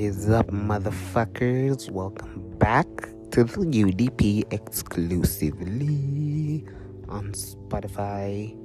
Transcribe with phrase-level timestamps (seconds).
[0.00, 1.90] is up, motherfuckers?
[1.90, 2.86] Welcome back
[3.32, 6.64] to the UDP exclusively
[7.10, 8.56] on Spotify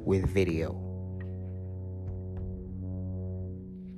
[0.00, 0.72] with video.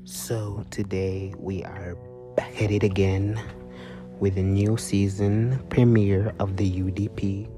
[0.02, 1.96] So, today we are
[2.34, 3.40] back at it again
[4.18, 7.48] with a new season premiere of the UDP,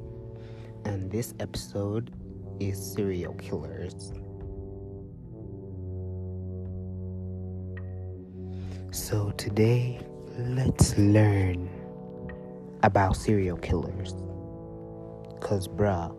[0.85, 2.13] and this episode
[2.61, 4.13] is serial killers.
[9.05, 10.01] So, today,
[10.39, 11.69] let's learn
[12.83, 14.15] about serial killers.
[15.35, 16.17] Because, bruh,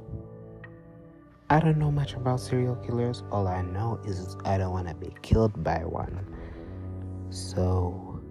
[1.50, 3.24] I don't know much about serial killers.
[3.32, 6.28] All I know is I don't want to be killed by one.
[7.32, 8.22] So,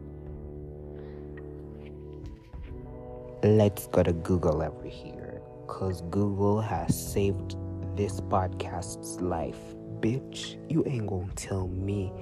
[3.42, 5.42] let's go to Google over here.
[5.66, 7.56] Because Google has saved
[7.96, 9.58] this podcast's life.
[9.98, 12.12] Bitch, you ain't gonna tell me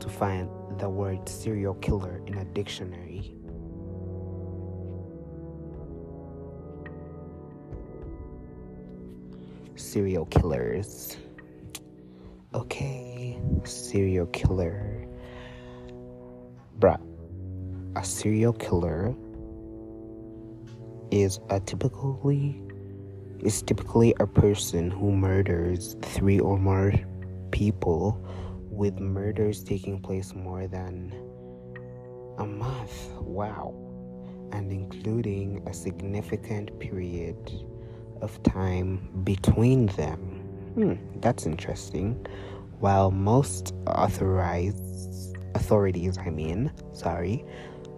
[0.00, 3.34] to find the word serial killer in a dictionary.
[9.76, 11.16] Serial killers.
[12.54, 15.06] Okay, serial killer.
[16.78, 17.00] Bruh,
[17.96, 19.14] a serial killer
[21.10, 22.60] is a typically
[23.40, 26.92] is typically a person who murders three or more
[27.50, 28.22] people
[28.70, 31.12] with murders taking place more than
[32.38, 33.12] a month.
[33.20, 33.74] Wow.
[34.52, 37.36] And including a significant period
[38.20, 40.18] of time between them.
[40.74, 42.26] Hmm, that's interesting.
[42.78, 47.44] While most authorized authorities, I mean, sorry,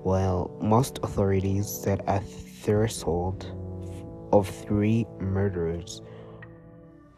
[0.02, 3.46] while most authorities set a threshold
[4.32, 6.02] of three murders,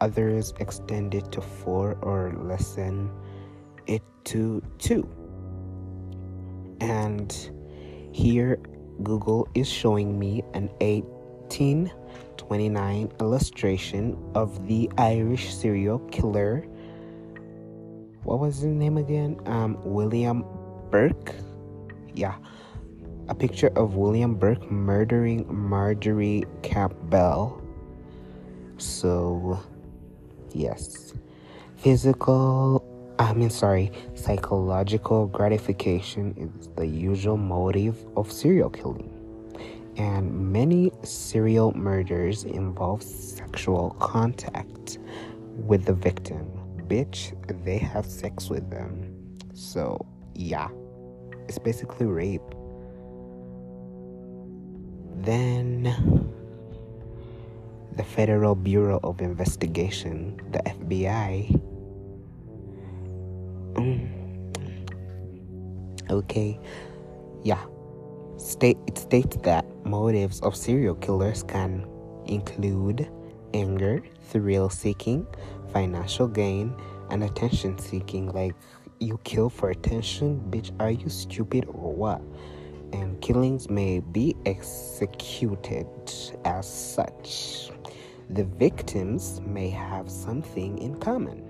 [0.01, 3.09] others extend it to four or lessen
[3.87, 5.07] it to 2.
[6.81, 7.31] And
[8.11, 8.59] here
[9.03, 16.61] Google is showing me an 1829 illustration of the Irish serial killer.
[18.23, 19.37] What was his name again?
[19.45, 20.43] Um, William
[20.89, 21.35] Burke.
[22.13, 22.37] Yeah.
[23.27, 27.61] A picture of William Burke murdering Marjorie Campbell.
[28.77, 29.59] So,
[30.53, 31.13] yes.
[31.77, 39.11] Physical I mean, sorry, psychological gratification is the usual motive of serial killing.
[39.97, 44.99] And many serial murders involve sexual contact
[45.55, 46.51] with the victim.
[46.87, 47.33] Bitch,
[47.63, 49.15] they have sex with them.
[49.53, 50.67] So, yeah,
[51.47, 52.41] it's basically rape.
[55.21, 56.31] Then,
[57.95, 61.61] the Federal Bureau of Investigation, the FBI,
[63.85, 64.09] Mm.
[66.09, 66.59] Okay.
[67.43, 67.63] Yeah.
[68.37, 71.85] State it states that motives of serial killers can
[72.25, 73.07] include
[73.53, 75.27] anger, thrill seeking,
[75.71, 76.75] financial gain,
[77.11, 78.31] and attention seeking.
[78.33, 78.55] Like
[78.99, 80.71] you kill for attention, bitch.
[80.79, 82.21] Are you stupid or what?
[82.91, 85.87] And killings may be executed
[86.43, 87.69] as such.
[88.31, 91.43] The victims may have something in common.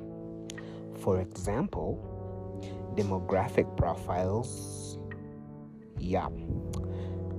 [1.00, 2.15] For example,
[2.96, 4.98] demographic profiles.
[6.00, 6.30] Yeah.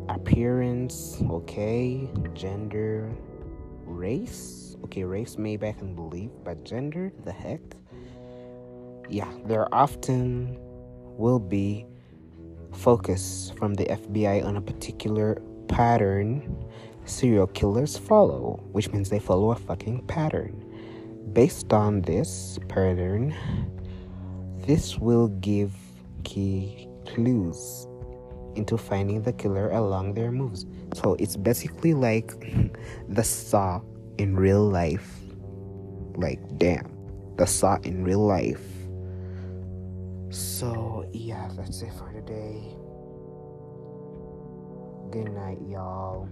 [0.08, 2.08] Appearance, okay.
[2.34, 3.10] Gender,
[3.84, 4.76] race.
[4.84, 7.60] Okay, race maybe I can believe, but gender, the heck?
[9.08, 10.56] Yeah, there often
[11.16, 11.86] will be
[12.72, 16.66] focus from the FBI on a particular pattern
[17.04, 20.62] serial killers follow, which means they follow a fucking pattern.
[21.32, 23.34] Based on this pattern,
[24.66, 25.72] this will give
[26.24, 27.86] key clues
[28.56, 30.66] into finding the killer along their moves.
[30.94, 32.32] So it's basically like
[33.08, 33.80] the saw
[34.18, 35.20] in real life.
[36.16, 36.90] Like, damn,
[37.36, 38.64] the saw in real life.
[40.30, 42.74] So, yeah, that's it for today.
[45.10, 46.28] Good night, y'all.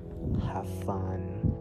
[0.52, 1.54] Have fun.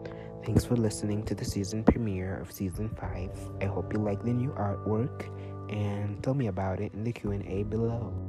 [0.44, 3.30] Thanks for listening to the season premiere of season 5.
[3.62, 5.30] I hope you like the new artwork
[5.68, 8.23] and tell me about it in the Q&A below.